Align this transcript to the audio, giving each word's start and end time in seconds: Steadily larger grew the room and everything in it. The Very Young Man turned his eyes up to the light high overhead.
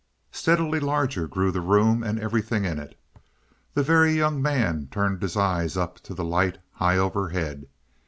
Steadily 0.31 0.79
larger 0.79 1.27
grew 1.27 1.51
the 1.51 1.61
room 1.61 2.01
and 2.01 2.19
everything 2.19 2.65
in 2.65 2.79
it. 2.79 2.99
The 3.75 3.83
Very 3.83 4.13
Young 4.13 4.41
Man 4.41 4.87
turned 4.89 5.21
his 5.21 5.37
eyes 5.37 5.77
up 5.77 5.99
to 5.99 6.15
the 6.15 6.25
light 6.25 6.57
high 6.71 6.97
overhead. 6.97 7.67